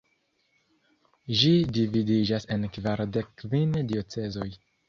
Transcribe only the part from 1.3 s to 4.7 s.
Ĝi dividiĝas en kvardek kvin diocezoj.